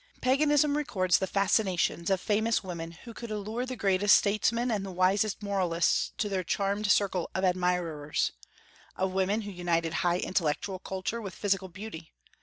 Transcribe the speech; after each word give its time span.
Paganism 0.19 0.75
records 0.77 1.19
the 1.19 1.27
fascinations 1.27 2.09
of 2.09 2.19
famous 2.19 2.63
women 2.63 2.93
who 3.03 3.13
could 3.13 3.29
allure 3.29 3.67
the 3.67 3.75
greatest 3.75 4.17
statesmen 4.17 4.71
and 4.71 4.83
the 4.83 4.89
wisest 4.89 5.43
moralists 5.43 6.11
to 6.17 6.27
their 6.27 6.43
charmed 6.43 6.89
circle 6.89 7.29
of 7.35 7.43
admirers, 7.43 8.31
of 8.95 9.11
women 9.11 9.41
who 9.41 9.51
united 9.51 9.93
high 10.01 10.17
intellectual 10.17 10.79
culture 10.79 11.21
with 11.21 11.35
physical 11.35 11.67
beauty. 11.67 12.11